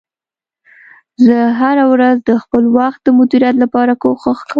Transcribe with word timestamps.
زه 1.25 1.37
هره 1.59 1.83
ورځ 1.93 2.17
د 2.29 2.31
خپل 2.43 2.63
وخت 2.77 2.99
د 3.03 3.07
مدیریت 3.19 3.55
لپاره 3.63 3.93
کوښښ 4.03 4.39
کوم 4.45 4.49